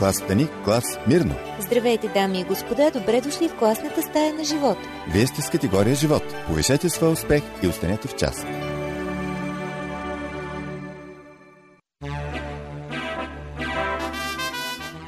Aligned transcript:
клас 0.00 0.16
Стани, 0.16 0.48
клас 0.64 0.84
Мирно. 1.06 1.34
Здравейте, 1.58 2.08
дами 2.08 2.40
и 2.40 2.44
господа, 2.44 2.90
добре 2.90 3.20
дошли 3.20 3.48
в 3.48 3.54
класната 3.54 4.02
стая 4.02 4.34
на 4.34 4.44
живот. 4.44 4.78
Вие 5.12 5.26
сте 5.26 5.42
с 5.42 5.50
категория 5.50 5.94
живот. 5.94 6.22
Повишете 6.46 6.88
своя 6.88 7.12
успех 7.12 7.42
и 7.62 7.66
останете 7.66 8.08
в 8.08 8.16
час. 8.16 8.46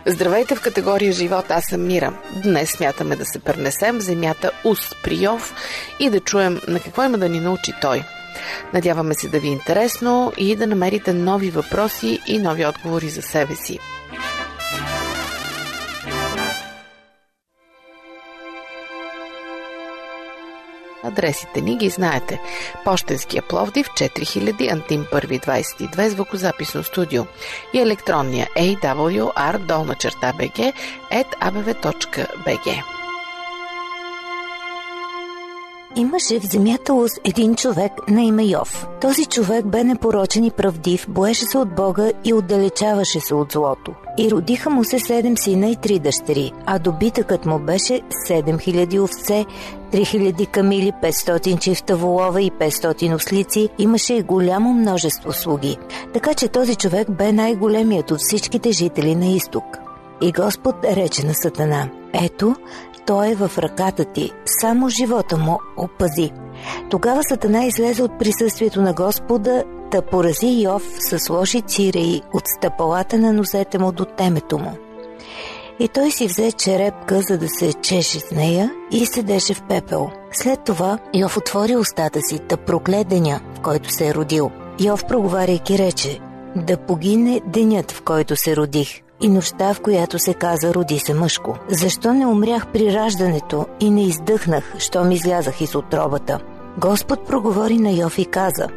Здравейте 0.07 0.55
в 0.55 0.61
категория 0.61 1.13
живот, 1.13 1.45
аз 1.49 1.65
съм 1.65 1.87
Мира. 1.87 2.19
Днес 2.43 2.71
смятаме 2.71 3.17
да 3.17 3.25
се 3.25 3.39
пренесем 3.39 3.99
в 3.99 4.03
земята 4.03 4.51
Ус 4.65 4.91
при 5.05 5.25
Йов 5.25 5.55
и 6.01 6.11
да 6.11 6.21
чуем 6.21 6.61
на 6.69 6.81
какво 6.81 7.05
има 7.05 7.19
да 7.19 7.29
ни 7.29 7.41
научи 7.41 7.73
той. 7.81 8.05
Надяваме 8.75 9.15
се 9.15 9.29
да 9.29 9.41
ви 9.41 9.49
е 9.49 9.53
интересно 9.53 10.33
и 10.39 10.57
да 10.57 10.67
намерите 10.67 11.13
нови 11.13 11.51
въпроси 11.51 12.21
и 12.27 12.39
нови 12.39 12.67
отговори 12.67 13.09
за 13.09 13.23
себе 13.23 13.55
си. 13.55 13.79
Адресите 21.05 21.61
ни 21.61 21.77
ги 21.77 21.89
знаете. 21.89 22.41
Пощенския 22.85 23.43
Пловдив 23.43 23.89
4000 23.89 24.73
Антим 24.73 25.07
1 25.13 25.47
22 25.47 26.09
звукозаписно 26.09 26.83
студио 26.83 27.23
и 27.73 27.81
електронния 27.81 28.49
awr 28.57 29.59
долна 29.59 29.95
черта 29.95 30.33
bg 30.33 30.73
at 31.13 31.27
abv.bg. 31.41 32.83
Имаше 35.97 36.41
в 36.41 36.45
земята 36.45 36.95
уз 36.95 37.11
един 37.25 37.55
човек 37.55 37.93
на 38.09 38.23
име 38.23 38.45
Йов. 38.45 38.87
Този 39.01 39.27
човек 39.27 39.67
бе 39.67 39.85
непорочен 39.85 40.45
и 40.45 40.51
правдив, 40.51 41.07
боеше 41.09 41.45
се 41.45 41.59
от 41.59 41.75
Бога 41.75 42.11
и 42.25 42.33
отдалечаваше 42.35 43.21
се 43.21 43.35
от 43.35 43.53
злото. 43.53 43.95
И 44.19 44.31
родиха 44.31 44.71
му 44.71 44.85
се 44.85 44.99
седем 44.99 45.37
сина 45.37 45.69
и 45.69 45.77
три 45.77 45.99
дъщери, 45.99 46.53
а 46.67 46.79
добитъкът 46.79 47.47
му 47.47 47.59
беше 47.59 48.01
7000 48.29 49.03
овце, 49.03 49.45
3000 49.93 50.47
камили, 50.47 50.93
500 51.03 51.61
чифта 51.61 51.97
волова 51.97 52.43
и 52.43 52.51
500 52.51 53.15
ослици, 53.15 53.69
имаше 53.79 54.15
и 54.15 54.23
голямо 54.23 54.73
множество 54.73 55.33
слуги. 55.33 55.77
Така 56.15 56.35
че 56.35 56.49
този 56.49 56.77
човек 56.77 57.11
бе 57.11 57.33
най-големият 57.33 58.11
от 58.11 58.19
всичките 58.21 58.73
жители 58.73 59.15
на 59.15 59.27
изток. 59.27 59.65
И 60.23 60.33
Господ 60.33 60.75
рече 60.85 61.27
на 61.27 61.35
Сатана, 61.35 61.89
ето, 62.13 62.55
той 63.07 63.31
е 63.31 63.35
в 63.35 63.51
ръката 63.59 64.05
ти, 64.05 64.31
само 64.61 64.89
живота 64.89 65.37
му 65.37 65.59
опази. 65.77 66.31
Тогава 66.91 67.23
Сатана 67.23 67.65
излезе 67.65 68.03
от 68.03 68.19
присъствието 68.19 68.83
на 68.83 68.93
Господа 68.93 69.65
да 69.91 70.03
порази 70.03 70.63
Йов 70.63 70.83
с 70.99 71.31
лоши 71.31 71.61
циреи 71.61 72.23
от 72.35 72.43
стъпалата 72.59 73.19
на 73.19 73.33
нозете 73.33 73.79
му 73.79 73.93
до 73.93 74.05
темето 74.05 74.59
му. 74.59 74.77
И 75.79 75.89
той 75.89 76.11
си 76.11 76.27
взе 76.27 76.53
черепка, 76.53 77.21
за 77.23 77.39
да 77.39 77.49
се 77.49 77.73
чеше 77.73 78.21
с 78.21 78.31
нея 78.31 78.71
и 78.91 79.07
седеше 79.07 79.55
в 79.55 79.63
пепел. 79.63 80.11
След 80.33 80.65
това 80.65 80.99
Йов 81.15 81.37
отвори 81.37 81.77
устата 81.77 82.23
си 82.23 82.41
да 82.49 82.57
прокле 82.57 83.05
деня, 83.05 83.41
в 83.55 83.61
който 83.61 83.91
се 83.91 84.09
е 84.09 84.15
родил. 84.15 84.51
Йов 84.81 85.05
проговаряйки 85.07 85.79
рече, 85.79 86.21
да 86.57 86.77
погине 86.77 87.41
денят, 87.47 87.93
в 87.93 88.03
който 88.03 88.37
се 88.37 88.57
родих 88.57 89.01
и 89.21 89.29
нощта, 89.29 89.75
в 89.75 89.81
която 89.81 90.19
се 90.19 90.35
каза 90.35 90.75
роди 90.75 90.99
се 90.99 91.15
мъжко. 91.15 91.57
Защо 91.69 92.15
не 92.15 92.27
умрях 92.27 92.67
при 92.73 92.95
раждането 92.95 93.67
и 93.81 93.91
не 93.91 94.05
издъхнах, 94.05 94.75
щом 94.79 95.11
излязах 95.11 95.61
из 95.61 95.75
отробата? 95.75 96.41
Господ 96.79 97.27
проговори 97.27 97.79
на 97.79 97.91
Йов 97.91 98.19
и 98.19 98.25
каза 98.25 98.69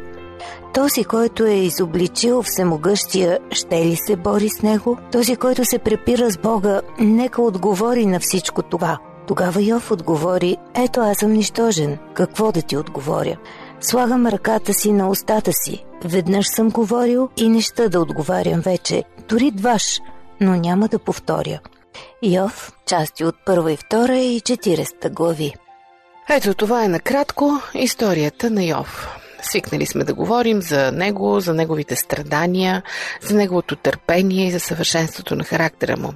този, 0.74 1.04
който 1.04 1.46
е 1.46 1.54
изобличил 1.54 2.42
всемогъщия, 2.42 3.38
ще 3.50 3.84
ли 3.84 3.96
се 3.96 4.16
бори 4.16 4.48
с 4.48 4.62
него? 4.62 4.98
Този, 5.12 5.36
който 5.36 5.64
се 5.64 5.78
препира 5.78 6.30
с 6.30 6.38
Бога, 6.38 6.80
нека 6.98 7.42
отговори 7.42 8.06
на 8.06 8.20
всичко 8.20 8.62
това. 8.62 8.98
Тогава 9.26 9.62
Йов 9.62 9.90
отговори, 9.90 10.56
ето 10.74 11.00
аз 11.00 11.18
съм 11.18 11.32
нищожен, 11.32 11.98
какво 12.14 12.52
да 12.52 12.62
ти 12.62 12.76
отговоря? 12.76 13.36
Слагам 13.80 14.26
ръката 14.26 14.74
си 14.74 14.92
на 14.92 15.08
устата 15.08 15.52
си. 15.52 15.84
Веднъж 16.04 16.46
съм 16.46 16.70
говорил 16.70 17.28
и 17.36 17.48
неща 17.48 17.88
да 17.88 18.00
отговарям 18.00 18.60
вече, 18.60 19.04
дори 19.28 19.50
дваш, 19.50 20.00
но 20.40 20.56
няма 20.56 20.88
да 20.88 20.98
повторя. 20.98 21.60
Йов, 22.22 22.72
части 22.86 23.24
от 23.24 23.34
първа 23.46 23.72
и 23.72 23.76
втора 23.76 24.18
и 24.18 24.40
40 24.40 25.10
глави. 25.10 25.54
Ето 26.30 26.54
това 26.54 26.84
е 26.84 26.88
накратко 26.88 27.50
историята 27.74 28.50
на 28.50 28.64
Йов. 28.64 29.08
Свикнали 29.46 29.86
сме 29.86 30.04
да 30.04 30.14
говорим 30.14 30.62
за 30.62 30.92
него, 30.92 31.40
за 31.40 31.54
неговите 31.54 31.96
страдания, 31.96 32.82
за 33.22 33.36
неговото 33.36 33.76
търпение 33.76 34.46
и 34.46 34.50
за 34.50 34.60
съвършенството 34.60 35.36
на 35.36 35.44
характера 35.44 35.96
му. 35.96 36.14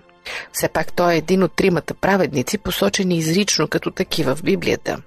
Все 0.53 0.69
пак 0.69 0.93
той 0.93 1.15
е 1.15 1.17
един 1.17 1.43
от 1.43 1.53
тримата 1.53 1.95
праведници, 1.95 2.59
посочени 2.59 3.17
изрично 3.17 3.69
като 3.69 3.91
такива 3.91 4.37
в 4.37 4.43
Библията. 4.43 5.03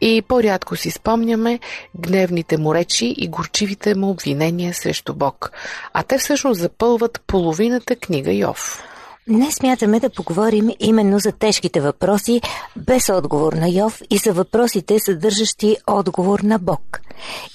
И 0.00 0.22
по-рядко 0.28 0.76
си 0.76 0.90
спомняме 0.90 1.60
гневните 1.98 2.56
му 2.56 2.74
речи 2.74 3.14
и 3.18 3.28
горчивите 3.28 3.94
му 3.94 4.10
обвинения 4.10 4.74
срещу 4.74 5.14
Бог. 5.14 5.50
А 5.92 6.02
те 6.02 6.18
всъщност 6.18 6.60
запълват 6.60 7.20
половината 7.26 7.96
книга 7.96 8.32
Йов. 8.32 8.82
Днес 9.28 9.54
смятаме 9.54 10.00
да 10.00 10.10
поговорим 10.10 10.70
именно 10.80 11.18
за 11.18 11.32
тежките 11.32 11.80
въпроси 11.80 12.40
без 12.76 13.08
отговор 13.08 13.52
на 13.52 13.68
Йов 13.68 14.02
и 14.10 14.18
за 14.18 14.32
въпросите, 14.32 14.98
съдържащи 14.98 15.76
отговор 15.86 16.40
на 16.40 16.58
Бог. 16.58 17.00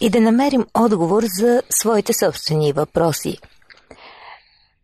И 0.01 0.09
да 0.09 0.21
намерим 0.21 0.65
отговор 0.73 1.23
за 1.39 1.61
своите 1.69 2.13
собствени 2.13 2.73
въпроси. 2.73 3.37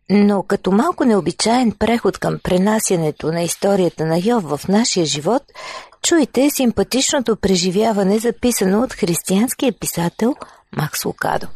Но 0.09 0.43
като 0.43 0.71
малко 0.71 1.05
необичаен 1.05 1.71
преход 1.71 2.17
към 2.17 2.39
пренасянето 2.43 3.31
на 3.31 3.41
историята 3.41 4.05
на 4.05 4.17
Йов 4.25 4.43
в 4.43 4.67
нашия 4.67 5.05
живот, 5.05 5.43
чуйте 6.01 6.49
симпатичното 6.49 7.35
преживяване, 7.35 8.19
записано 8.19 8.81
от 8.83 8.93
християнския 8.93 9.73
писател 9.79 10.35
Макс 10.77 11.05
Лукадо. 11.05 11.47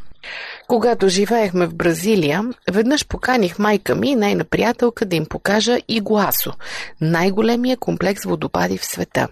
Когато 0.67 1.09
живеехме 1.09 1.67
в 1.67 1.75
Бразилия, 1.75 2.44
веднъж 2.72 3.07
поканих 3.07 3.59
майка 3.59 3.95
ми 3.95 4.09
и 4.09 4.16
нейна 4.16 4.44
приятелка 4.44 5.06
да 5.06 5.16
им 5.16 5.25
покажа 5.25 5.78
Игуасо, 5.88 6.53
най-големия 7.01 7.78
комплекс 7.78 8.23
водопади 8.23 8.78
в 8.78 8.85
света. 8.85 9.28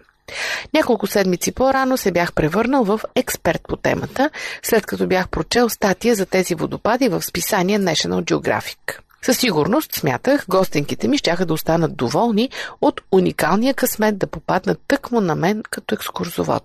Няколко 0.74 1.08
седмици 1.08 1.52
по-рано 1.52 1.98
се 1.98 2.12
бях 2.12 2.34
превърнал 2.34 2.84
в 2.84 3.02
експерт 3.16 3.62
по 3.68 3.78
темата, 3.78 4.30
след 4.64 4.86
като 4.86 5.08
бях 5.08 5.30
прочел 5.30 5.70
статия 5.70 6.16
за 6.16 6.26
тези 6.26 6.56
водопади 6.56 7.10
в 7.10 7.22
списание 7.22 7.80
National 7.80 8.24
Geographic. 8.24 8.98
Със 9.22 9.38
сигурност, 9.38 9.96
смятах, 9.96 10.46
гостенките 10.50 11.08
ми 11.08 11.18
щяха 11.18 11.46
да 11.46 11.54
останат 11.54 11.96
доволни 11.96 12.50
от 12.82 13.02
уникалния 13.12 13.74
късмет 13.74 14.18
да 14.18 14.28
попаднат 14.28 14.80
тъкмо 14.88 15.22
на 15.22 15.36
мен 15.36 15.64
като 15.70 15.96
екскурзовод. 15.96 16.64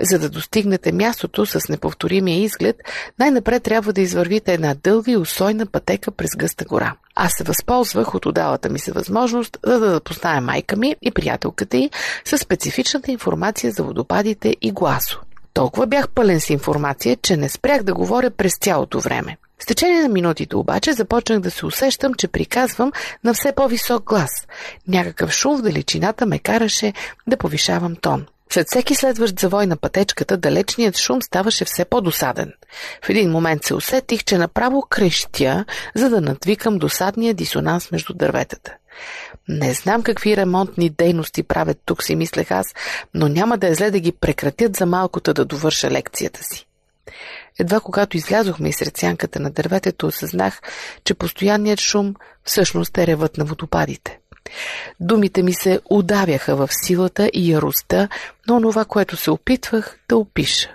За 0.00 0.18
да 0.18 0.30
достигнете 0.30 0.92
мястото 0.92 1.46
с 1.46 1.68
неповторимия 1.68 2.42
изглед, 2.42 2.76
най-напред 3.18 3.62
трябва 3.62 3.92
да 3.92 4.00
извървите 4.00 4.52
една 4.52 4.74
дълга 4.74 5.12
и 5.12 5.16
усойна 5.16 5.66
пътека 5.66 6.10
през 6.10 6.30
гъста 6.36 6.64
гора. 6.64 6.94
Аз 7.14 7.32
се 7.32 7.44
възползвах 7.44 8.14
от 8.14 8.26
удалата 8.26 8.68
ми 8.68 8.78
се 8.78 8.92
възможност, 8.92 9.58
за 9.64 9.80
да 9.80 9.90
запозная 9.90 10.40
майка 10.40 10.76
ми 10.76 10.96
и 11.02 11.10
приятелката 11.10 11.76
й 11.76 11.90
с 12.24 12.38
специфичната 12.38 13.10
информация 13.10 13.72
за 13.72 13.82
водопадите 13.82 14.56
и 14.60 14.72
гласо. 14.72 15.20
Толкова 15.54 15.86
бях 15.86 16.08
пълен 16.08 16.40
с 16.40 16.50
информация, 16.50 17.16
че 17.22 17.36
не 17.36 17.48
спрях 17.48 17.82
да 17.82 17.94
говоря 17.94 18.30
през 18.30 18.58
цялото 18.60 19.00
време. 19.00 19.36
С 19.58 19.66
течение 19.66 20.02
на 20.02 20.08
минутите 20.08 20.56
обаче 20.56 20.92
започнах 20.92 21.40
да 21.40 21.50
се 21.50 21.66
усещам, 21.66 22.14
че 22.14 22.28
приказвам 22.28 22.92
на 23.24 23.34
все 23.34 23.52
по-висок 23.52 24.04
глас. 24.04 24.30
Някакъв 24.88 25.30
шум 25.30 25.58
в 25.58 25.62
далечината 25.62 26.26
ме 26.26 26.38
караше 26.38 26.92
да 27.26 27.36
повишавам 27.36 27.96
тон. 27.96 28.26
След 28.52 28.66
всеки 28.66 28.94
следващ 28.94 29.40
завой 29.40 29.66
на 29.66 29.76
пътечката, 29.76 30.36
далечният 30.36 30.98
шум 30.98 31.22
ставаше 31.22 31.64
все 31.64 31.84
по-досаден. 31.84 32.52
В 33.04 33.08
един 33.08 33.30
момент 33.30 33.64
се 33.64 33.74
усетих, 33.74 34.24
че 34.24 34.38
направо 34.38 34.82
крещя, 34.90 35.64
за 35.94 36.10
да 36.10 36.20
надвикам 36.20 36.78
досадния 36.78 37.34
дисонанс 37.34 37.90
между 37.90 38.14
дърветата. 38.14 38.74
Не 39.48 39.72
знам 39.72 40.02
какви 40.02 40.36
ремонтни 40.36 40.90
дейности 40.90 41.42
правят 41.42 41.78
тук, 41.84 42.02
си 42.02 42.16
мислех 42.16 42.50
аз, 42.50 42.66
но 43.14 43.28
няма 43.28 43.58
да 43.58 43.68
е 43.68 43.74
зле 43.74 43.90
да 43.90 44.00
ги 44.00 44.12
прекратят 44.12 44.76
за 44.76 44.86
малкото 44.86 45.34
да 45.34 45.44
довърша 45.44 45.90
лекцията 45.90 46.42
си. 46.42 46.66
Едва 47.58 47.80
когато 47.80 48.16
излязохме 48.16 48.68
из 48.68 48.76
сянката 48.96 49.40
на 49.40 49.50
дърветето, 49.50 50.06
осъзнах, 50.06 50.60
че 51.04 51.14
постоянният 51.14 51.80
шум 51.80 52.14
всъщност 52.44 52.98
е 52.98 53.06
ревът 53.06 53.36
на 53.36 53.44
водопадите. 53.44 54.18
Думите 55.00 55.42
ми 55.42 55.52
се 55.52 55.80
удавяха 55.90 56.56
в 56.56 56.68
силата 56.72 57.30
и 57.32 57.52
яростта 57.52 58.08
на 58.48 58.56
онова, 58.56 58.84
което 58.84 59.16
се 59.16 59.30
опитвах 59.30 59.98
да 60.08 60.16
опиша. 60.16 60.70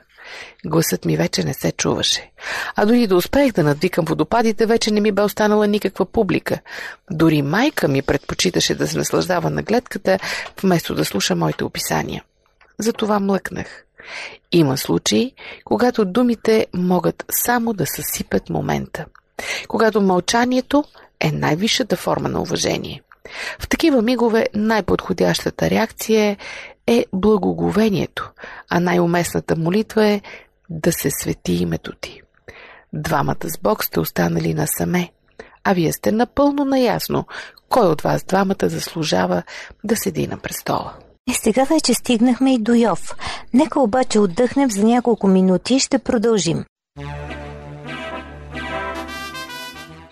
Гласът 0.66 1.06
ми 1.06 1.18
вече 1.18 1.44
не 1.44 1.54
се 1.54 1.72
чуваше. 1.72 2.32
А 2.76 2.86
дори 2.86 3.08
да 3.08 3.16
успех 3.16 3.52
да 3.52 3.64
надвикам 3.64 4.06
водопадите, 4.06 4.66
вече 4.66 4.92
не 4.92 5.02
ми 5.02 5.12
бе 5.12 5.22
останала 5.22 5.68
никаква 5.68 6.06
публика. 6.06 6.60
Дори 7.12 7.42
майка 7.42 7.88
ми 7.88 8.02
предпочиташе 8.02 8.76
да 8.76 8.88
се 8.88 8.98
наслаждава 8.98 9.50
на 9.50 9.64
гледката, 9.64 10.20
вместо 10.62 10.96
да 10.96 11.06
слуша 11.06 11.36
моите 11.36 11.64
описания. 11.64 12.24
Затова 12.80 13.20
млъкнах. 13.20 13.84
Има 14.52 14.78
случаи, 14.78 15.32
когато 15.66 16.06
думите 16.06 16.68
могат 16.74 17.26
само 17.30 17.74
да 17.74 17.86
съсипят 17.86 18.50
момента. 18.50 19.06
Когато 19.68 20.02
мълчанието 20.02 20.84
е 21.20 21.32
най-висшата 21.32 21.96
форма 21.96 22.30
на 22.30 22.42
уважение. 22.42 23.02
В 23.60 23.68
такива 23.68 24.02
мигове 24.02 24.48
най-подходящата 24.54 25.70
реакция 25.70 26.38
е 26.88 27.06
благоговението, 27.14 28.32
а 28.70 28.80
най-уместната 28.80 29.56
молитва 29.56 30.06
е 30.06 30.22
да 30.70 30.92
се 30.92 31.10
свети 31.12 31.54
името 31.54 31.92
ти. 32.02 32.22
Двамата 32.94 33.36
с 33.44 33.58
Бог 33.58 33.84
сте 33.84 34.00
останали 34.00 34.54
насаме, 34.54 35.12
а 35.64 35.74
вие 35.74 35.94
сте 35.94 36.12
напълно 36.12 36.66
наясно, 36.66 37.26
кой 37.70 37.88
от 37.88 38.02
вас 38.02 38.24
двамата 38.24 38.70
заслужава 38.70 39.44
да 39.84 39.96
седи 39.96 40.28
на 40.28 40.38
престола. 40.38 40.94
Е, 41.32 41.34
сега 41.34 41.64
вече 41.64 41.94
стигнахме 41.94 42.54
и 42.54 42.58
до 42.58 42.74
Йов. 42.74 43.16
Нека 43.54 43.80
обаче 43.80 44.20
отдъхнем 44.20 44.72
за 44.72 44.84
няколко 44.84 45.28
минути 45.28 45.76
и 45.76 45.80
ще 45.80 46.00
продължим. 46.00 46.66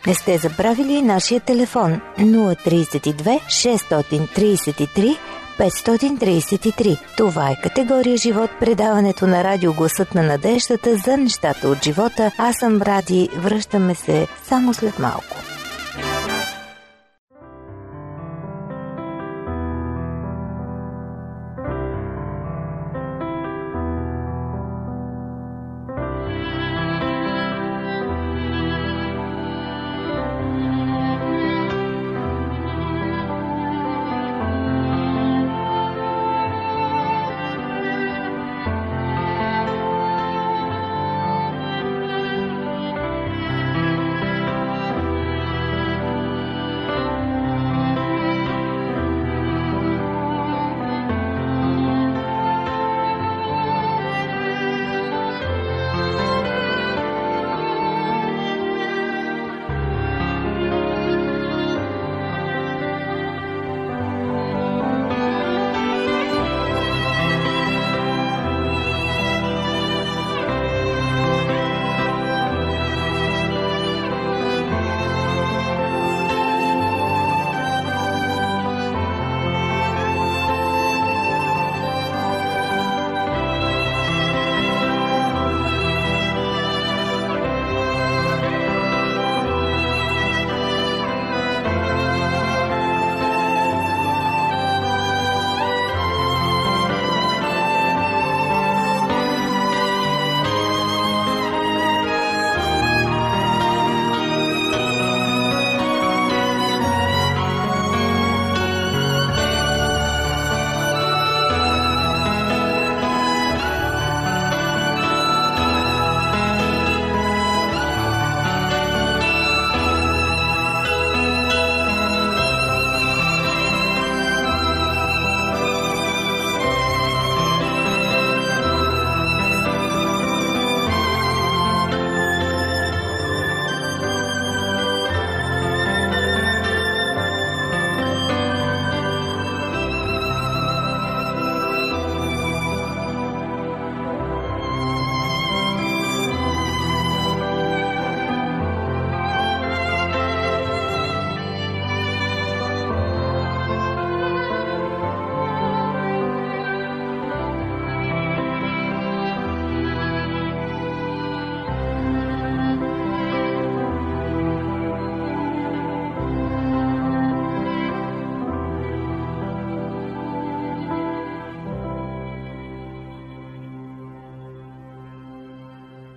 Не 0.07 0.13
сте 0.15 0.37
забравили 0.37 1.01
нашия 1.01 1.39
телефон 1.39 2.01
032 2.19 3.41
633 3.41 5.17
533. 5.59 6.97
Това 7.17 7.51
е 7.51 7.61
категория 7.63 8.17
живот, 8.17 8.49
предаването 8.59 9.27
на 9.27 9.43
радио 9.43 9.73
Гласът 9.73 10.15
на 10.15 10.23
надеждата 10.23 10.97
за 10.97 11.17
нещата 11.17 11.67
от 11.69 11.83
живота. 11.83 12.31
Аз 12.37 12.55
съм 12.55 12.81
Ради, 12.81 13.29
връщаме 13.35 13.95
се 13.95 14.27
само 14.43 14.73
след 14.73 14.99
малко. 14.99 15.35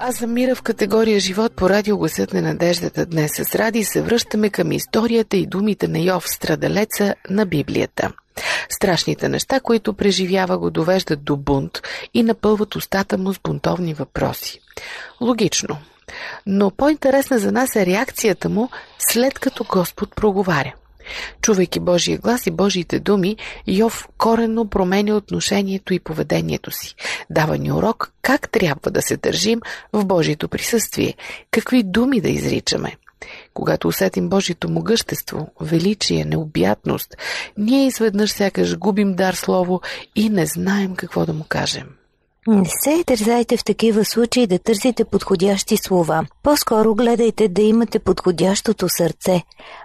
Аз 0.06 0.16
съм 0.16 0.32
Мира 0.32 0.54
в 0.54 0.62
категория 0.62 1.20
Живот 1.20 1.52
по 1.56 1.70
радио 1.70 1.98
Гласът 1.98 2.32
на 2.32 2.42
надеждата. 2.42 3.06
Днес 3.06 3.30
с 3.34 3.54
Ради 3.54 3.84
се 3.84 4.02
връщаме 4.02 4.50
към 4.50 4.72
историята 4.72 5.36
и 5.36 5.46
думите 5.46 5.88
на 5.88 5.98
Йов, 5.98 6.28
страдалеца 6.28 7.14
на 7.30 7.46
Библията. 7.46 8.12
Страшните 8.68 9.28
неща, 9.28 9.60
които 9.60 9.94
преживява, 9.94 10.58
го 10.58 10.70
довеждат 10.70 11.24
до 11.24 11.36
бунт 11.36 11.82
и 12.14 12.22
напълват 12.22 12.76
устата 12.76 13.18
му 13.18 13.34
с 13.34 13.38
бунтовни 13.38 13.94
въпроси. 13.94 14.60
Логично. 15.20 15.76
Но 16.46 16.70
по-интересна 16.70 17.38
за 17.38 17.52
нас 17.52 17.76
е 17.76 17.86
реакцията 17.86 18.48
му 18.48 18.70
след 18.98 19.38
като 19.38 19.64
Господ 19.64 20.16
проговаря. 20.16 20.74
Чувайки 21.42 21.80
Божия 21.80 22.18
глас 22.18 22.46
и 22.46 22.50
Божиите 22.50 23.00
думи, 23.00 23.36
Йов 23.66 24.08
коренно 24.18 24.68
променя 24.68 25.14
отношението 25.14 25.94
и 25.94 26.00
поведението 26.00 26.70
си. 26.70 26.94
Дава 27.30 27.58
ни 27.58 27.72
урок 27.72 28.12
как 28.22 28.50
трябва 28.50 28.90
да 28.90 29.02
се 29.02 29.16
държим 29.16 29.60
в 29.92 30.04
Божието 30.04 30.48
присъствие, 30.48 31.14
какви 31.50 31.82
думи 31.82 32.20
да 32.20 32.28
изричаме. 32.28 32.96
Когато 33.54 33.88
усетим 33.88 34.28
Божието 34.28 34.70
могъщество, 34.70 35.52
величие, 35.60 36.24
необятност, 36.24 37.16
ние 37.58 37.86
изведнъж 37.86 38.32
сякаш 38.32 38.78
губим 38.78 39.14
дар 39.14 39.34
слово 39.34 39.80
и 40.16 40.28
не 40.28 40.46
знаем 40.46 40.96
какво 40.96 41.26
да 41.26 41.32
му 41.32 41.44
кажем. 41.48 41.86
Не 42.46 42.64
се 42.64 43.04
тързайте 43.04 43.56
в 43.56 43.64
такива 43.64 44.04
случаи 44.04 44.46
да 44.46 44.58
търсите 44.58 45.04
подходящи 45.04 45.76
слова. 45.76 46.26
По-скоро 46.42 46.94
гледайте 46.94 47.48
да 47.48 47.62
имате 47.62 47.98
подходящото 47.98 48.86
сърце. 48.88 49.42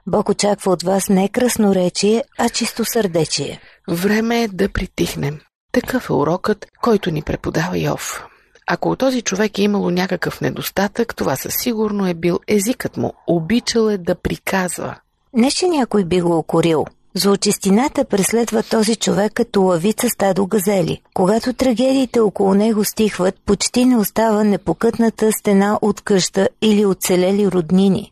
Бог 0.08 0.30
очаква 0.30 0.72
от 0.72 0.84
вас 0.84 1.10
не 1.10 1.30
красноречие, 1.30 2.24
а 2.38 2.50
чисто 2.50 2.86
сърдечие. 2.86 3.60
Време 3.90 4.44
е 4.44 4.48
да 4.48 4.70
притихнем. 4.70 5.40
Такъв 5.72 6.10
е 6.10 6.14
урокът, 6.14 6.66
който 6.82 7.12
ни 7.12 7.22
преподава 7.22 7.78
Йов. 7.78 8.26
Ако 8.68 8.90
от 8.90 9.00
този 9.00 9.22
човек 9.22 9.58
е 9.58 9.62
имало 9.62 9.90
някакъв 9.90 10.42
недостатък, 10.42 11.16
това 11.16 11.36
със 11.36 11.54
сигурно 11.54 12.08
е 12.08 12.14
бил 12.14 12.40
езикът 12.48 12.98
му. 12.98 13.14
Обичал 13.28 13.90
е 13.90 13.98
да 13.98 14.16
приказва. 14.16 14.96
Не, 15.34 15.52
че 15.52 15.68
някой 15.68 16.06
би 16.06 16.22
го 16.22 16.38
окорил– 16.38 16.86
Злочестината 17.16 18.06
преследва 18.06 18.64
този 18.64 18.96
човек 18.96 19.34
като 19.34 19.62
лавица 19.62 20.10
стадо 20.10 20.48
газели. 20.48 21.02
Когато 21.14 21.54
трагедиите 21.54 22.20
около 22.20 22.54
него 22.54 22.86
стихват, 22.86 23.36
почти 23.46 23.86
не 23.86 23.98
остава 23.98 24.44
непокътната 24.44 25.32
стена 25.32 25.80
от 25.82 26.02
къща 26.02 26.50
или 26.62 26.86
оцелели 26.86 27.52
роднини. 27.52 28.12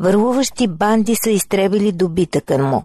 Върлуващи 0.00 0.68
банди 0.68 1.16
са 1.24 1.30
изтребили 1.30 1.92
добитъка 1.92 2.58
му. 2.58 2.84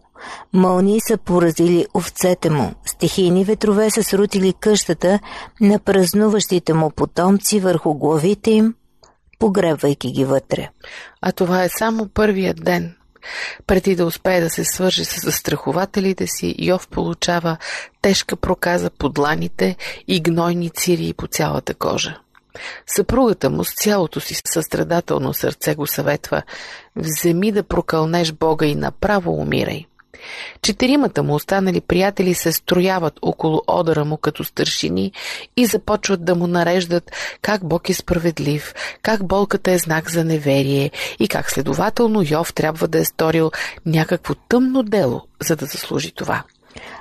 Мълни 0.53 0.99
са 1.07 1.17
поразили 1.17 1.85
овцете 1.93 2.49
му. 2.49 2.73
Стихийни 2.85 3.43
ветрове 3.43 3.89
са 3.89 4.03
срутили 4.03 4.53
къщата 4.53 5.19
на 5.61 5.79
празнуващите 5.79 6.73
му 6.73 6.89
потомци 6.89 7.59
върху 7.59 7.93
главите 7.93 8.51
им, 8.51 8.73
погребвайки 9.39 10.11
ги 10.11 10.25
вътре. 10.25 10.69
А 11.21 11.31
това 11.31 11.63
е 11.63 11.69
само 11.69 12.07
първият 12.07 12.63
ден– 12.63 12.95
Преди 13.67 13.95
да 13.95 14.05
успее 14.05 14.41
да 14.41 14.49
се 14.49 14.65
свърже 14.65 15.05
с 15.05 15.21
застрахователите 15.21 16.27
си, 16.27 16.55
Йов 16.59 16.87
получава 16.87 17.57
тежка 18.01 18.35
проказа 18.35 18.89
по 18.89 19.09
дланите 19.09 19.75
и 20.07 20.21
гнойни 20.21 20.69
цирии 20.69 21.13
по 21.13 21.27
цялата 21.27 21.73
кожа. 21.73 22.19
Съпругата 22.87 23.49
му 23.49 23.63
с 23.63 23.73
цялото 23.73 24.19
си 24.19 24.41
състрадателно 24.45 25.33
сърце 25.33 25.75
го 25.75 25.87
съветва 25.87 26.41
«Вземи 26.95 27.51
да 27.51 27.63
прокълнеш 27.63 28.31
Бога 28.31 28.65
и 28.65 28.75
направо 28.75 29.33
умирай». 29.33 29.85
Четиримата 30.61 31.23
му 31.23 31.35
останали 31.35 31.81
приятели 31.81 32.33
се 32.33 32.51
строяват 32.51 33.19
около 33.21 33.61
одъра 33.67 34.05
му 34.05 34.17
като 34.17 34.43
старшини 34.43 35.11
и 35.57 35.65
започват 35.65 36.25
да 36.25 36.35
му 36.35 36.47
нареждат 36.47 37.11
как 37.41 37.67
Бог 37.67 37.89
е 37.89 37.93
справедлив, 37.93 38.73
как 39.01 39.27
болката 39.27 39.71
е 39.71 39.77
знак 39.77 40.11
за 40.11 40.23
неверие 40.23 40.91
и 41.19 41.27
как 41.27 41.51
следователно 41.51 42.23
Йов 42.29 42.53
трябва 42.53 42.87
да 42.87 42.99
е 42.99 43.05
сторил 43.05 43.51
някакво 43.85 44.35
тъмно 44.35 44.83
дело, 44.83 45.21
за 45.41 45.55
да 45.55 45.65
заслужи 45.65 46.11
това. 46.11 46.43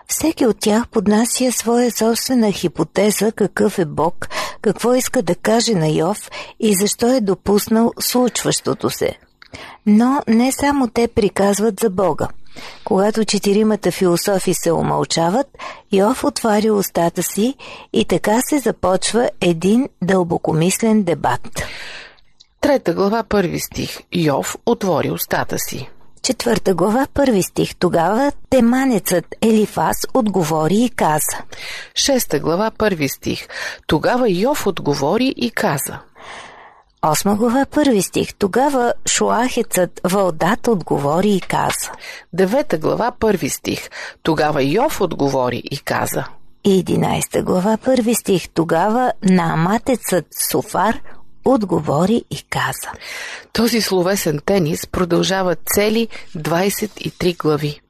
Всеки 0.08 0.46
от 0.46 0.60
тях 0.60 0.88
поднася 0.88 1.52
своя 1.52 1.90
собствена 1.90 2.52
хипотеза 2.52 3.32
какъв 3.32 3.78
е 3.78 3.84
Бог, 3.84 4.28
какво 4.62 4.94
иска 4.94 5.22
да 5.22 5.34
каже 5.34 5.74
на 5.74 5.88
Йов 5.88 6.30
и 6.60 6.74
защо 6.74 7.16
е 7.16 7.20
допуснал 7.20 7.92
случващото 8.00 8.90
се. 8.90 9.18
Но 9.86 10.22
не 10.28 10.52
само 10.52 10.88
те 10.88 11.08
приказват 11.08 11.80
за 11.80 11.90
Бога. 11.90 12.28
Когато 12.84 13.24
четиримата 13.24 13.90
философи 13.90 14.54
се 14.54 14.72
омълчават, 14.72 15.46
Йов 15.92 16.24
отваря 16.24 16.74
устата 16.74 17.22
си 17.22 17.54
и 17.92 18.04
така 18.04 18.40
се 18.40 18.58
започва 18.58 19.30
един 19.40 19.88
дълбокомислен 20.02 21.02
дебат. 21.02 21.48
Трета 22.60 22.94
глава, 22.94 23.24
първи 23.28 23.60
стих. 23.60 23.98
Йов 24.12 24.56
отвори 24.66 25.10
устата 25.10 25.58
си. 25.58 25.90
Четвърта 26.22 26.74
глава, 26.74 27.06
първи 27.14 27.42
стих. 27.42 27.74
Тогава 27.76 28.32
теманецът 28.50 29.24
Елифас 29.42 29.96
отговори 30.14 30.76
и 30.76 30.88
каза. 30.88 31.42
Шеста 31.94 32.38
глава, 32.38 32.70
първи 32.78 33.08
стих. 33.08 33.48
Тогава 33.86 34.30
Йов 34.30 34.66
отговори 34.66 35.34
и 35.36 35.50
каза. 35.50 35.98
Осма 37.10 37.36
глава, 37.36 37.66
първи 37.70 38.02
стих. 38.02 38.34
Тогава 38.34 38.92
Шуахецът 39.08 40.00
Вълдат 40.04 40.68
отговори 40.68 41.30
и 41.30 41.40
каза. 41.40 41.90
Девета 42.32 42.78
глава, 42.78 43.12
първи 43.20 43.48
стих. 43.48 43.90
Тогава 44.22 44.62
Йов 44.62 45.00
отговори 45.00 45.62
и 45.70 45.78
каза. 45.78 46.24
И 46.64 46.84
11 46.84 47.42
глава, 47.42 47.78
първи 47.84 48.14
стих. 48.14 48.48
Тогава 48.48 49.12
Нааматецът 49.22 50.26
Софар 50.50 51.00
отговори 51.44 52.24
и 52.30 52.42
каза. 52.50 52.90
Този 53.52 53.80
словесен 53.80 54.40
тенис 54.46 54.86
продължава 54.86 55.56
цели 55.74 56.08
23 56.36 57.36
глави. 57.36 57.80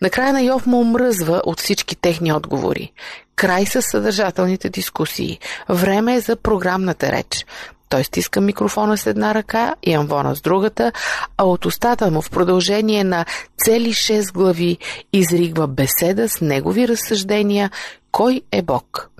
Накрая 0.00 0.32
на 0.32 0.42
Йов 0.42 0.66
му 0.66 0.80
омръзва 0.80 1.42
от 1.44 1.60
всички 1.60 1.96
техни 1.96 2.32
отговори. 2.32 2.92
Край 3.36 3.66
с 3.66 3.82
съдържателните 3.82 4.68
дискусии. 4.68 5.38
Време 5.68 6.14
е 6.14 6.20
за 6.20 6.36
програмната 6.36 7.12
реч. 7.12 7.46
Той 7.90 8.04
стиска 8.04 8.40
микрофона 8.40 8.96
с 8.96 9.06
една 9.06 9.34
ръка 9.34 9.74
и 9.82 9.92
амвона 9.92 10.36
с 10.36 10.40
другата, 10.40 10.92
а 11.36 11.44
от 11.44 11.66
устата 11.66 12.10
му 12.10 12.22
в 12.22 12.30
продължение 12.30 13.04
на 13.04 13.24
цели 13.64 13.92
6 13.92 14.32
глави 14.32 14.78
изригва 15.12 15.66
беседа 15.66 16.28
с 16.28 16.40
негови 16.40 16.88
разсъждения 16.88 17.70
«Кой 18.12 18.40
е 18.52 18.62
Бог?». 18.62 19.10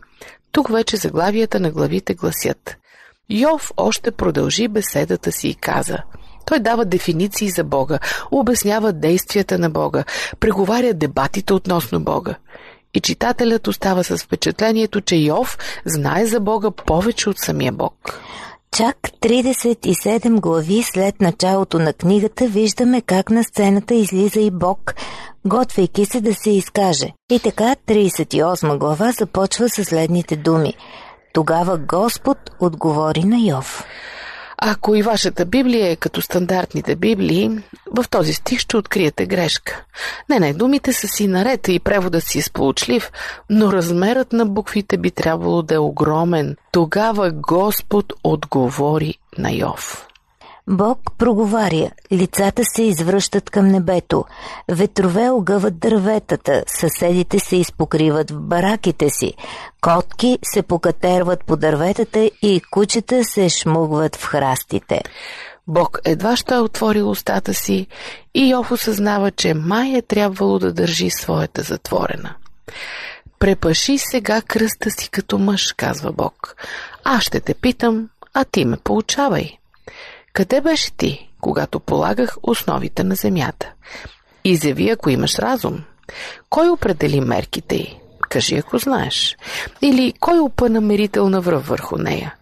Тук 0.53 0.73
вече 0.73 0.97
заглавията 0.97 1.61
на 1.61 1.71
главите 1.71 2.15
гласят 2.15 2.77
Йов 3.31 3.71
още 3.77 4.11
продължи 4.11 4.69
беседата 4.69 5.33
си 5.33 5.49
и 5.49 5.55
каза 5.55 5.99
той 6.51 6.61
дава 6.61 6.85
дефиниции 6.85 7.51
за 7.51 7.65
Бога, 7.65 7.99
обяснява 8.31 8.93
действията 8.93 9.59
на 9.59 9.71
Бога, 9.71 10.05
преговаря 10.41 10.95
дебатите 10.95 11.53
относно 11.53 12.01
Бога. 12.01 12.35
И 12.95 13.01
читателят 13.01 13.69
остава 13.69 14.03
с 14.03 14.19
впечатлението, 14.19 15.01
че 15.01 15.17
Йов 15.17 15.59
знае 15.87 16.27
за 16.27 16.41
Бога 16.41 16.71
повече 16.71 17.31
от 17.31 17.39
самия 17.39 17.73
Бог. 17.73 18.21
Чак 18.77 18.97
37 19.21 20.41
глави 20.41 20.83
след 20.83 21.21
началото 21.21 21.79
на 21.79 21.93
книгата 21.93 22.47
виждаме 22.47 23.01
как 23.01 23.31
на 23.31 23.45
сцената 23.45 23.95
излиза 23.95 24.41
и 24.41 24.51
Бог, 24.51 24.95
готвейки 25.47 26.05
се 26.05 26.21
да 26.21 26.35
се 26.35 26.51
изкаже. 26.51 27.13
И 27.31 27.41
така 27.41 27.77
38 27.87 28.79
глава 28.79 29.13
започва 29.13 29.69
със 29.69 29.89
следните 29.89 30.37
думи. 30.37 30.75
Тогава 31.33 31.79
Господ 31.79 32.39
отговори 32.61 33.25
на 33.25 33.39
Йов. 33.39 33.85
Ако 34.63 34.95
и 34.95 35.03
вашата 35.03 35.45
Библия 35.45 35.91
е 35.91 35.97
като 35.97 36.23
стандартните 36.23 36.97
Библии, 36.97 37.51
в 37.97 38.05
този 38.11 38.35
стих 38.35 38.59
ще 38.59 38.77
откриете 38.77 39.27
грешка. 39.27 39.85
Не, 40.29 40.39
не, 40.39 40.53
думите 40.53 40.93
са 40.93 41.09
си 41.09 41.27
наред 41.27 41.69
и 41.69 41.81
преводът 41.81 42.25
си 42.25 42.39
е 42.39 42.43
сполучлив, 42.43 43.13
но 43.51 43.73
размерът 43.73 44.33
на 44.33 44.47
буквите 44.47 44.99
би 44.99 45.11
трябвало 45.11 45.63
да 45.63 45.75
е 45.75 45.79
огромен. 45.79 46.57
Тогава 46.73 47.31
Господ 47.31 48.13
отговори 48.25 49.15
на 49.39 49.53
Йов. 49.53 50.10
Бог 50.73 50.99
проговаря, 51.19 51.91
лицата 52.13 52.63
се 52.65 52.83
извръщат 52.83 53.51
към 53.51 53.69
небето, 53.69 54.25
ветрове 54.69 55.31
огъват 55.31 55.79
дърветата, 55.79 56.65
съседите 56.67 57.39
се 57.39 57.57
изпокриват 57.57 58.31
в 58.31 58.41
бараките 58.41 59.11
си, 59.11 59.35
котки 59.81 60.39
се 60.45 60.63
покатерват 60.63 61.45
по 61.45 61.57
дърветата 61.57 62.31
и 62.43 62.61
кучета 62.71 63.25
се 63.25 63.49
шмугват 63.49 64.17
в 64.17 64.25
храстите. 64.25 65.03
Бог 65.67 65.99
едва 66.05 66.37
ще 66.37 66.55
е 66.55 66.59
отворил 66.59 67.11
устата 67.11 67.55
си 67.55 67.87
и 68.35 68.51
Йов 68.51 68.73
осъзнава, 68.73 69.31
че 69.31 69.55
май 69.55 69.93
е 69.97 70.03
трябвало 70.03 70.59
да 70.59 70.73
държи 70.73 71.11
своята 71.11 71.63
затворена. 71.63 72.35
Препаши 73.39 73.99
сега 73.99 74.43
кръста 74.43 74.91
си 74.91 75.11
като 75.11 75.39
мъж, 75.39 75.73
казва 75.73 76.13
Бог. 76.13 76.57
Аз 77.05 77.23
ще 77.23 77.41
те 77.41 77.55
питам, 77.55 78.09
а 78.35 78.45
ти 78.45 78.65
ме 78.65 78.77
получавай. 78.77 79.60
Къде 80.33 80.61
беше 80.61 80.93
ти, 80.93 81.31
когато 81.41 81.81
полагах 81.81 82.37
основите 82.43 83.05
на 83.05 83.15
земята? 83.15 83.73
Изяви, 84.45 84.91
ако 84.91 85.11
имаш 85.11 85.39
разум. 85.39 85.81
Кой 86.51 86.69
определи 86.69 87.21
мерките 87.21 87.77
й? 87.77 87.97
Кажи, 88.21 88.57
ако 88.57 88.79
знаеш. 88.79 89.37
Или 89.83 90.13
кой 90.21 90.39
опъна 90.39 90.81
мерителна 90.81 91.41
връв 91.41 91.69
върху 91.69 91.99
нея? 91.99 92.35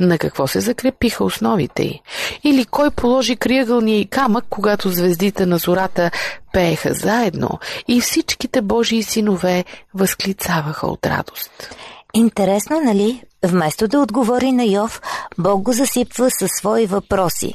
На 0.00 0.18
какво 0.18 0.46
се 0.46 0.60
закрепиха 0.60 1.24
основите 1.24 1.82
й? 1.82 2.00
Или 2.44 2.64
кой 2.64 2.90
положи 2.90 3.36
криъгълния 3.36 4.00
и 4.00 4.06
камък, 4.06 4.44
когато 4.50 4.88
звездите 4.88 5.46
на 5.46 5.58
зората 5.58 6.10
пееха 6.52 6.94
заедно 6.94 7.58
и 7.88 8.00
всичките 8.00 8.62
Божии 8.62 9.02
синове 9.02 9.64
възклицаваха 9.94 10.86
от 10.86 11.06
радост? 11.06 11.74
Интересно, 12.14 12.80
нали? 12.80 13.22
Вместо 13.44 13.88
да 13.88 14.00
отговори 14.00 14.52
на 14.52 14.64
Йов, 14.64 15.02
Бог 15.38 15.62
го 15.62 15.72
засипва 15.72 16.30
със 16.30 16.50
свои 16.58 16.86
въпроси. 16.86 17.54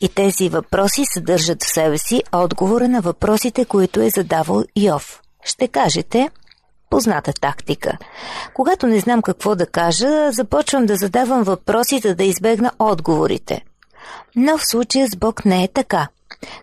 И 0.00 0.08
тези 0.08 0.48
въпроси 0.48 1.04
съдържат 1.14 1.62
в 1.62 1.72
себе 1.72 1.98
си 1.98 2.22
отговора 2.32 2.88
на 2.88 3.00
въпросите, 3.00 3.64
които 3.64 4.00
е 4.00 4.10
задавал 4.10 4.64
Йов. 4.76 5.20
Ще 5.44 5.68
кажете, 5.68 6.30
позната 6.90 7.32
тактика. 7.32 7.98
Когато 8.54 8.86
не 8.86 9.00
знам 9.00 9.22
какво 9.22 9.54
да 9.54 9.66
кажа, 9.66 10.32
започвам 10.32 10.86
да 10.86 10.96
задавам 10.96 11.42
въпроси, 11.42 11.98
за 11.98 12.14
да 12.14 12.24
избегна 12.24 12.72
отговорите. 12.78 13.64
Но 14.36 14.58
в 14.58 14.66
случая 14.66 15.08
с 15.08 15.16
Бог 15.16 15.44
не 15.44 15.64
е 15.64 15.68
така. 15.68 16.08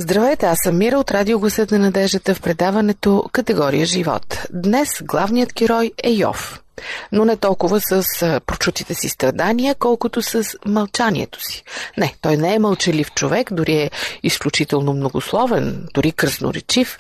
Здравейте, 0.01 0.47
аз 0.47 0.59
съм 0.63 0.79
Мира 0.79 0.99
от 0.99 1.11
Радио 1.11 1.39
Гласът 1.39 1.71
на 1.71 1.79
надеждата 1.79 2.35
в 2.35 2.41
предаването 2.41 3.25
Категория 3.33 3.87
живот. 3.87 4.47
Днес 4.51 5.03
главният 5.03 5.55
герой 5.55 5.93
е 6.05 6.11
Йов. 6.11 6.63
Но 7.13 7.25
не 7.25 7.37
толкова 7.37 7.81
с 7.81 8.03
прочутите 8.47 8.95
си 8.95 9.09
страдания, 9.09 9.75
колкото 9.75 10.23
с 10.23 10.45
мълчанието 10.67 11.45
си. 11.45 11.65
Не, 11.97 12.15
той 12.21 12.37
не 12.37 12.55
е 12.55 12.59
мълчалив 12.59 13.13
човек, 13.13 13.53
дори 13.53 13.75
е 13.75 13.91
изключително 14.23 14.93
многословен, 14.93 15.89
дори 15.95 16.13
кръсноречив, 16.13 16.99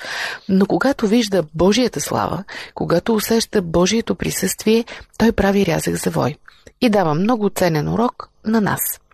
но 0.49 0.67
когато 0.67 1.07
вижда 1.07 1.45
Божията 1.55 2.01
слава, 2.01 2.45
когато 2.75 3.15
усеща 3.15 3.63
Божието 3.63 4.15
присъствие, 4.15 4.85
той 5.19 5.33
прави 5.33 5.67
рязък 5.67 5.95
завой 5.95 6.37
и 6.81 6.91
дава 6.91 7.15
много 7.15 7.51
ценен 7.51 7.89
урок 7.89 8.29
на 8.45 8.61
нас– 8.61 8.81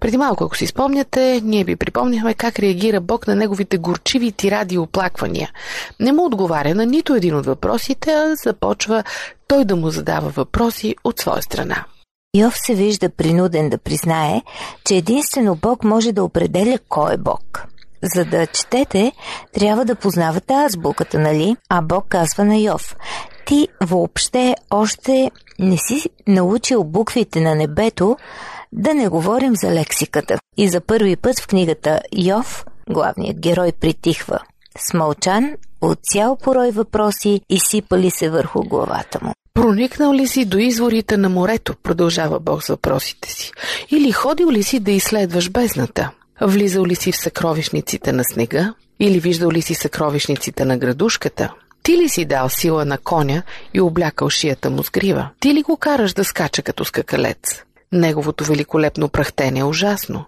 преди 0.00 0.16
малко, 0.16 0.44
ако 0.44 0.56
си 0.56 0.66
спомняте, 0.66 1.40
ние 1.44 1.64
ви 1.64 1.76
припомняхме 1.76 2.34
как 2.34 2.58
реагира 2.58 3.00
Бог 3.00 3.26
на 3.26 3.36
неговите 3.36 3.78
горчиви 3.78 4.32
тиради 4.32 4.74
и 4.74 4.78
оплаквания. 4.78 5.50
Не 6.00 6.12
му 6.12 6.24
отговаря 6.24 6.74
на 6.74 6.86
нито 6.86 7.14
един 7.14 7.36
от 7.36 7.46
въпросите, 7.46 8.10
а 8.10 8.34
започва 8.44 9.04
той 9.48 9.64
да 9.64 9.76
му 9.76 9.90
задава 9.90 10.28
въпроси 10.28 10.94
от 11.04 11.20
своя 11.20 11.42
страна. 11.42 11.84
Йов 12.36 12.54
се 12.58 12.74
вижда 12.74 13.08
принуден 13.08 13.70
да 13.70 13.78
признае, 13.78 14.42
че 14.84 14.96
единствено 14.96 15.56
Бог 15.56 15.84
може 15.84 16.12
да 16.12 16.24
определя 16.24 16.78
кой 16.88 17.14
е 17.14 17.16
Бог. 17.16 17.66
За 18.02 18.24
да 18.24 18.46
четете, 18.46 19.12
трябва 19.52 19.84
да 19.84 19.94
познавате 19.94 20.54
азбуката, 20.54 21.18
нали? 21.18 21.56
А 21.68 21.82
Бог 21.82 22.04
казва 22.08 22.44
на 22.44 22.56
Йов. 22.56 22.96
Ти 23.46 23.68
въобще 23.82 24.56
още 24.70 25.30
не 25.58 25.76
си 25.76 26.10
научил 26.26 26.84
буквите 26.84 27.40
на 27.40 27.54
небето, 27.54 28.16
да 28.72 28.94
не 28.94 29.08
говорим 29.08 29.56
за 29.56 29.70
лексиката. 29.70 30.38
И 30.56 30.68
за 30.68 30.80
първи 30.80 31.16
път 31.16 31.40
в 31.40 31.46
книгата 31.46 32.00
Йов, 32.16 32.64
главният 32.90 33.40
герой 33.40 33.72
притихва. 33.80 34.38
Смълчан 34.78 35.54
от 35.80 35.98
цял 36.02 36.36
порой 36.36 36.70
въпроси 36.70 37.40
и 37.48 37.60
сипали 37.60 38.10
се 38.10 38.30
върху 38.30 38.62
главата 38.62 39.18
му. 39.22 39.32
Проникнал 39.54 40.14
ли 40.14 40.28
си 40.28 40.44
до 40.44 40.58
изворите 40.58 41.16
на 41.16 41.28
морето, 41.28 41.74
продължава 41.82 42.40
Бог 42.40 42.62
с 42.62 42.68
въпросите 42.68 43.30
си? 43.30 43.52
Или 43.90 44.12
ходил 44.12 44.50
ли 44.50 44.62
си 44.62 44.80
да 44.80 44.90
изследваш 44.90 45.50
бездната? 45.50 46.10
Влизал 46.40 46.86
ли 46.86 46.94
си 46.94 47.12
в 47.12 47.16
съкровищниците 47.16 48.12
на 48.12 48.24
снега? 48.24 48.74
Или 49.00 49.20
виждал 49.20 49.50
ли 49.50 49.62
си 49.62 49.74
съкровищниците 49.74 50.64
на 50.64 50.78
градушката? 50.78 51.52
Ти 51.82 51.98
ли 51.98 52.08
си 52.08 52.24
дал 52.24 52.48
сила 52.48 52.84
на 52.84 52.98
коня 52.98 53.42
и 53.74 53.80
облякал 53.80 54.30
шията 54.30 54.70
му 54.70 54.82
с 54.82 54.90
грива? 54.90 55.28
Ти 55.40 55.54
ли 55.54 55.62
го 55.62 55.76
караш 55.76 56.12
да 56.12 56.24
скача 56.24 56.62
като 56.62 56.84
скакалец? 56.84 57.62
Неговото 57.92 58.44
великолепно 58.44 59.08
прахтение 59.08 59.60
е 59.60 59.64
ужасно. 59.64 60.24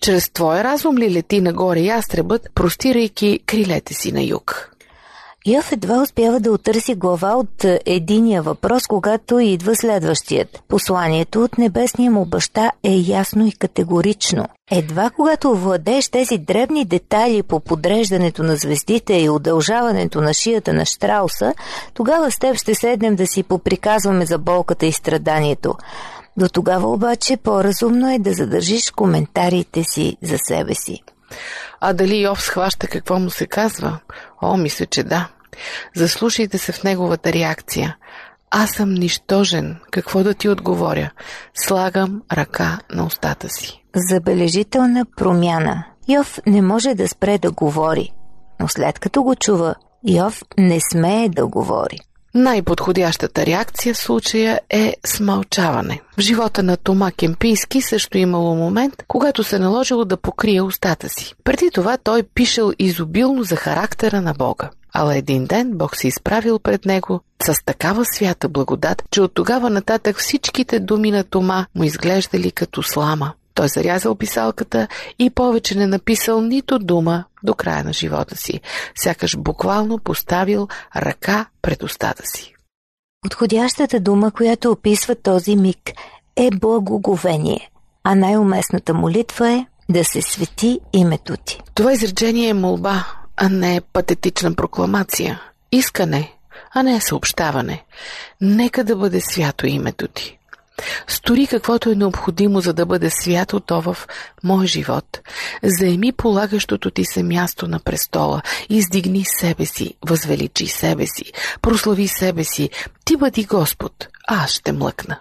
Чрез 0.00 0.30
твоя 0.30 0.64
разум 0.64 0.98
ли 0.98 1.10
лети 1.10 1.40
нагоре 1.40 1.80
ястребът, 1.80 2.48
простирайки 2.54 3.40
крилете 3.46 3.94
си 3.94 4.12
на 4.12 4.22
юг? 4.22 4.70
Йов 5.46 5.72
едва 5.72 6.02
успява 6.02 6.40
да 6.40 6.52
отърси 6.52 6.94
глава 6.94 7.34
от 7.36 7.64
е, 7.64 7.80
единия 7.86 8.42
въпрос, 8.42 8.86
когато 8.86 9.38
идва 9.38 9.76
следващият. 9.76 10.62
Посланието 10.68 11.42
от 11.42 11.58
небесния 11.58 12.10
му 12.10 12.24
баща 12.24 12.70
е 12.84 12.94
ясно 12.94 13.46
и 13.46 13.52
категорично. 13.52 14.46
Едва 14.70 15.10
когато 15.10 15.56
владееш 15.56 16.08
тези 16.08 16.38
дребни 16.38 16.84
детайли 16.84 17.42
по 17.42 17.60
подреждането 17.60 18.42
на 18.42 18.56
звездите 18.56 19.14
и 19.14 19.30
удължаването 19.30 20.20
на 20.20 20.34
шията 20.34 20.72
на 20.72 20.84
Штрауса, 20.84 21.54
тогава 21.94 22.30
с 22.30 22.38
теб 22.38 22.56
ще 22.56 22.74
седнем 22.74 23.16
да 23.16 23.26
си 23.26 23.42
поприказваме 23.42 24.26
за 24.26 24.38
болката 24.38 24.86
и 24.86 24.92
страданието. 24.92 25.74
До 26.36 26.48
тогава 26.48 26.92
обаче 26.92 27.36
по-разумно 27.36 28.14
е 28.14 28.18
да 28.18 28.32
задържиш 28.32 28.90
коментарите 28.90 29.84
си 29.84 30.16
за 30.22 30.38
себе 30.38 30.74
си. 30.74 31.02
А 31.80 31.92
дали 31.92 32.20
Йов 32.20 32.42
схваща 32.42 32.86
какво 32.86 33.18
му 33.18 33.30
се 33.30 33.46
казва? 33.46 33.98
О, 34.42 34.56
мисля, 34.56 34.86
че 34.86 35.02
да. 35.02 35.28
Заслушайте 35.96 36.58
се 36.58 36.72
в 36.72 36.84
неговата 36.84 37.32
реакция. 37.32 37.96
Аз 38.50 38.70
съм 38.70 38.94
нищожен. 38.94 39.76
Какво 39.90 40.22
да 40.22 40.34
ти 40.34 40.48
отговоря? 40.48 41.10
Слагам 41.54 42.22
ръка 42.32 42.78
на 42.90 43.06
устата 43.06 43.48
си. 43.48 43.84
Забележителна 44.10 45.06
промяна. 45.16 45.84
Йов 46.08 46.38
не 46.46 46.62
може 46.62 46.94
да 46.94 47.08
спре 47.08 47.38
да 47.38 47.50
говори, 47.50 48.12
но 48.60 48.68
след 48.68 48.98
като 48.98 49.22
го 49.22 49.34
чува, 49.34 49.74
Йов 50.08 50.42
не 50.58 50.78
смее 50.92 51.28
да 51.28 51.46
говори. 51.46 51.98
Най-подходящата 52.34 53.46
реакция 53.46 53.94
в 53.94 53.98
случая 53.98 54.60
е 54.70 54.96
смълчаване. 55.06 56.00
В 56.16 56.20
живота 56.20 56.62
на 56.62 56.76
Тома 56.76 57.12
Кемпийски 57.12 57.82
също 57.82 58.18
имало 58.18 58.54
момент, 58.54 58.94
когато 59.08 59.44
се 59.44 59.58
наложило 59.58 60.04
да 60.04 60.16
покрие 60.16 60.62
устата 60.62 61.08
си. 61.08 61.34
Преди 61.44 61.70
това 61.74 61.96
той 61.96 62.22
пишел 62.34 62.72
изобилно 62.78 63.42
за 63.42 63.56
характера 63.56 64.20
на 64.20 64.34
Бога. 64.34 64.70
Ала 64.92 65.16
един 65.16 65.44
ден 65.44 65.70
Бог 65.74 65.96
се 65.96 66.08
изправил 66.08 66.58
пред 66.58 66.84
него 66.84 67.20
с 67.42 67.54
такава 67.64 68.04
свята 68.04 68.48
благодат, 68.48 69.02
че 69.10 69.20
от 69.20 69.34
тогава 69.34 69.70
нататък 69.70 70.18
всичките 70.18 70.80
думи 70.80 71.10
на 71.10 71.24
Тома 71.24 71.66
му 71.74 71.84
изглеждали 71.84 72.50
като 72.50 72.82
слама. 72.82 73.32
Той 73.60 73.68
зарязал 73.68 74.14
писалката 74.14 74.88
и 75.18 75.30
повече 75.30 75.78
не 75.78 75.86
написал 75.86 76.40
нито 76.40 76.78
дума 76.78 77.24
до 77.42 77.54
края 77.54 77.84
на 77.84 77.92
живота 77.92 78.36
си, 78.36 78.60
сякаш 78.94 79.36
буквално 79.36 79.98
поставил 79.98 80.68
ръка 80.96 81.46
пред 81.62 81.82
устата 81.82 82.22
си. 82.26 82.54
Подходящата 83.22 84.00
дума, 84.00 84.30
която 84.30 84.70
описва 84.70 85.14
този 85.14 85.56
миг, 85.56 85.90
е 86.36 86.50
благоговение, 86.50 87.70
а 88.04 88.14
най-уместната 88.14 88.94
молитва 88.94 89.52
е 89.52 89.66
да 89.88 90.04
се 90.04 90.22
свети 90.22 90.80
името 90.92 91.36
ти. 91.36 91.60
Това 91.74 91.92
изречение 91.92 92.48
е 92.48 92.54
молба, 92.54 93.06
а 93.36 93.48
не 93.48 93.80
патетична 93.92 94.54
прокламация. 94.54 95.42
Искане, 95.72 96.32
а 96.74 96.82
не 96.82 97.00
съобщаване. 97.00 97.84
Нека 98.40 98.84
да 98.84 98.96
бъде 98.96 99.20
свято 99.20 99.66
името 99.66 100.08
ти. 100.08 100.39
Стори 101.08 101.46
каквото 101.46 101.90
е 101.90 101.94
необходимо, 101.94 102.60
за 102.60 102.72
да 102.72 102.86
бъде 102.86 103.10
свято 103.10 103.60
то 103.60 103.80
в 103.80 103.96
мой 104.44 104.66
живот. 104.66 105.20
Заеми 105.62 106.12
полагащото 106.12 106.90
ти 106.90 107.04
се 107.04 107.22
място 107.22 107.68
на 107.68 107.78
престола. 107.78 108.42
Издигни 108.68 109.24
себе 109.24 109.66
си, 109.66 109.94
възвеличи 110.08 110.66
себе 110.66 111.06
си, 111.06 111.24
прослави 111.62 112.08
себе 112.08 112.44
си. 112.44 112.70
Ти 113.04 113.16
бъди 113.16 113.44
Господ, 113.44 114.08
а 114.28 114.44
аз 114.44 114.50
ще 114.50 114.72
млъкна. 114.72 115.20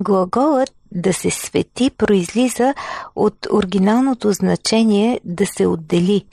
Глаголът 0.00 0.70
да 0.92 1.12
се 1.12 1.30
свети 1.30 1.90
произлиза 1.90 2.74
от 3.16 3.46
оригиналното 3.52 4.32
значение 4.32 5.20
да 5.24 5.46
се 5.46 5.66
отдели. 5.66 6.24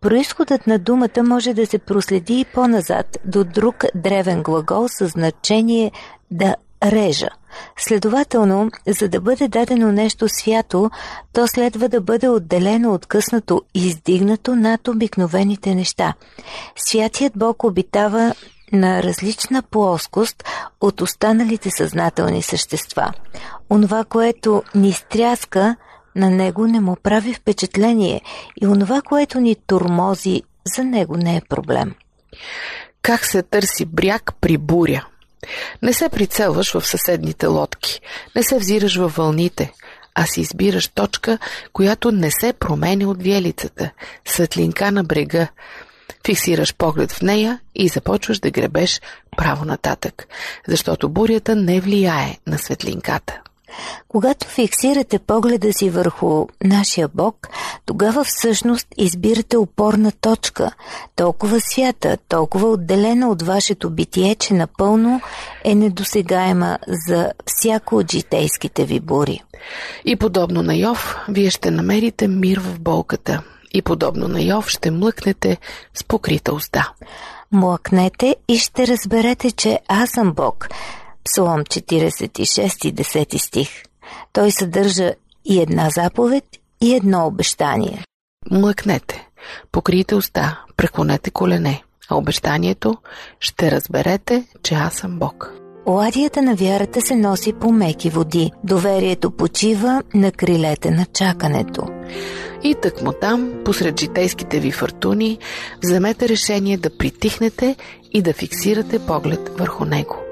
Происходът 0.00 0.66
на 0.66 0.78
думата 0.78 1.22
може 1.22 1.54
да 1.54 1.66
се 1.66 1.78
проследи 1.78 2.40
и 2.40 2.44
по-назад 2.44 3.18
до 3.24 3.44
друг 3.44 3.84
древен 3.94 4.42
глагол 4.42 4.88
със 4.88 5.10
значение 5.10 5.92
да 6.30 6.54
режа. 6.84 7.28
Следователно, 7.78 8.70
за 8.86 9.08
да 9.08 9.20
бъде 9.20 9.48
дадено 9.48 9.92
нещо 9.92 10.28
свято, 10.28 10.90
то 11.32 11.46
следва 11.46 11.88
да 11.88 12.00
бъде 12.00 12.28
отделено, 12.28 12.94
откъснато 12.94 13.62
и 13.74 13.86
издигнато 13.86 14.56
над 14.56 14.88
обикновените 14.88 15.74
неща. 15.74 16.14
Святият 16.76 17.32
Бог 17.36 17.64
обитава 17.64 18.34
на 18.72 19.02
различна 19.02 19.62
плоскост 19.62 20.44
от 20.80 21.00
останалите 21.00 21.70
съзнателни 21.70 22.42
същества. 22.42 23.12
Онова, 23.70 24.04
което 24.04 24.62
ни 24.74 24.92
стряска, 24.92 25.76
на 26.16 26.30
него 26.30 26.66
не 26.66 26.80
му 26.80 26.96
прави 27.02 27.34
впечатление 27.34 28.20
и 28.62 28.66
онова, 28.66 29.02
което 29.02 29.40
ни 29.40 29.56
турмози, 29.66 30.42
за 30.76 30.84
него 30.84 31.16
не 31.16 31.36
е 31.36 31.42
проблем. 31.48 31.94
Как 33.02 33.24
се 33.24 33.42
търси 33.42 33.84
бряг 33.84 34.32
при 34.40 34.58
буря? 34.58 35.06
Не 35.82 35.92
се 35.92 36.08
прицелваш 36.08 36.72
в 36.72 36.86
съседните 36.86 37.46
лодки, 37.46 38.00
не 38.36 38.42
се 38.42 38.58
взираш 38.58 38.96
във 38.96 39.16
вълните, 39.16 39.72
а 40.14 40.26
си 40.26 40.40
избираш 40.40 40.88
точка, 40.88 41.38
която 41.72 42.12
не 42.12 42.30
се 42.30 42.52
променя 42.52 43.08
от 43.08 43.22
виелицата, 43.22 43.90
светлинка 44.24 44.92
на 44.92 45.04
брега. 45.04 45.48
Фиксираш 46.26 46.74
поглед 46.74 47.12
в 47.12 47.22
нея 47.22 47.60
и 47.74 47.88
започваш 47.88 48.38
да 48.38 48.50
гребеш 48.50 49.00
право 49.36 49.64
нататък, 49.64 50.26
защото 50.68 51.08
бурята 51.08 51.56
не 51.56 51.80
влияе 51.80 52.38
на 52.46 52.58
светлинката. 52.58 53.40
Когато 54.08 54.48
фиксирате 54.48 55.18
погледа 55.18 55.72
си 55.72 55.90
върху 55.90 56.46
нашия 56.64 57.08
Бог, 57.08 57.48
тогава 57.86 58.24
всъщност 58.24 58.86
избирате 58.96 59.56
опорна 59.56 60.12
точка, 60.12 60.70
толкова 61.16 61.60
свята, 61.60 62.18
толкова 62.28 62.68
отделена 62.68 63.28
от 63.28 63.42
вашето 63.42 63.90
битие, 63.90 64.34
че 64.34 64.54
напълно 64.54 65.20
е 65.64 65.74
недосегаема 65.74 66.78
за 67.08 67.32
всяко 67.46 67.96
от 67.96 68.12
житейските 68.12 68.84
ви 68.84 69.00
бури. 69.00 69.42
И 70.04 70.16
подобно 70.16 70.62
на 70.62 70.76
Йов, 70.76 71.16
вие 71.28 71.50
ще 71.50 71.70
намерите 71.70 72.28
мир 72.28 72.60
в 72.60 72.80
болката. 72.80 73.42
И 73.72 73.82
подобно 73.82 74.28
на 74.28 74.42
Йов 74.42 74.68
ще 74.68 74.90
млъкнете 74.90 75.56
с 75.94 76.04
покрита 76.04 76.54
уста. 76.54 76.92
Млъкнете 77.52 78.36
и 78.48 78.58
ще 78.58 78.86
разберете, 78.86 79.50
че 79.50 79.80
аз 79.88 80.10
съм 80.10 80.32
Бог– 80.32 80.68
Псалом 81.26 81.60
46 81.60 82.92
10 82.92 83.38
стих. 83.38 83.68
Той 84.32 84.50
съдържа 84.50 85.14
и 85.44 85.60
една 85.60 85.90
заповед, 85.90 86.44
и 86.80 86.94
едно 86.94 87.26
обещание. 87.26 88.04
Млъкнете. 88.50 89.28
Покрийте 89.72 90.14
уста, 90.14 90.64
преклонете 90.76 91.30
колене, 91.30 91.82
а 92.08 92.16
обещанието 92.16 92.96
ще 93.40 93.70
разберете, 93.70 94.44
че 94.62 94.74
аз 94.74 94.94
съм 94.94 95.18
Бог. 95.18 95.52
Оладията 95.86 96.42
на 96.42 96.54
вярата 96.54 97.00
се 97.00 97.16
носи 97.16 97.52
по 97.52 97.72
меки 97.72 98.10
води. 98.10 98.50
Доверието 98.64 99.30
почива 99.30 100.02
на 100.14 100.32
крилете 100.32 100.90
на 100.90 101.06
чакането. 101.06 101.86
И 102.62 102.74
тъкмо 102.82 103.12
там, 103.12 103.52
посред 103.64 104.00
житейските 104.00 104.60
ви 104.60 104.72
фортуни, 104.72 105.38
вземете 105.82 106.28
решение 106.28 106.76
да 106.76 106.96
притихнете 106.98 107.76
и 108.12 108.22
да 108.22 108.32
фиксирате 108.32 108.98
поглед 108.98 109.58
върху 109.58 109.84
него. 109.84 110.25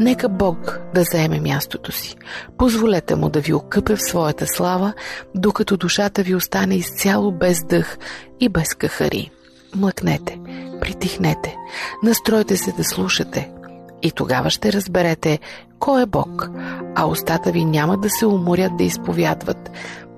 Нека 0.00 0.28
Бог 0.28 0.80
да 0.94 1.02
заеме 1.02 1.40
мястото 1.40 1.92
си. 1.92 2.16
Позволете 2.58 3.14
му 3.14 3.28
да 3.28 3.40
ви 3.40 3.52
окъпе 3.52 3.96
в 3.96 4.02
своята 4.02 4.46
слава, 4.46 4.92
докато 5.34 5.76
душата 5.76 6.22
ви 6.22 6.34
остане 6.34 6.74
изцяло 6.74 7.32
без 7.32 7.64
дъх 7.64 7.98
и 8.40 8.48
без 8.48 8.74
кахари. 8.74 9.30
Млъкнете, 9.76 10.38
притихнете, 10.80 11.56
настройте 12.02 12.56
се 12.56 12.72
да 12.72 12.84
слушате. 12.84 13.50
И 14.02 14.10
тогава 14.10 14.50
ще 14.50 14.72
разберете 14.72 15.38
кой 15.78 16.02
е 16.02 16.06
Бог, 16.06 16.50
а 16.94 17.06
устата 17.06 17.52
ви 17.52 17.64
няма 17.64 17.98
да 17.98 18.10
се 18.10 18.26
уморят 18.26 18.76
да 18.76 18.84
изповядват, 18.84 19.70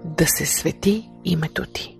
да 0.04 0.26
се 0.26 0.46
свети 0.46 1.08
името 1.24 1.66
ти. 1.66 1.95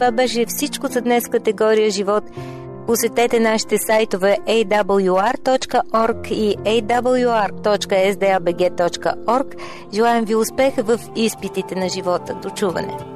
Това 0.00 0.12
беше 0.12 0.46
всичко 0.48 0.86
за 0.86 1.00
днес 1.00 1.28
категория 1.28 1.90
живот. 1.90 2.24
Посетете 2.86 3.40
нашите 3.40 3.78
сайтове 3.78 4.38
awr.org 4.46 6.32
и 6.32 6.56
awr.sdabg.org. 6.56 9.54
Желаем 9.94 10.24
ви 10.24 10.34
успех 10.34 10.74
в 10.76 10.98
изпитите 11.16 11.74
на 11.74 11.88
живота. 11.88 12.34
До 12.42 12.50
чуване! 12.50 13.09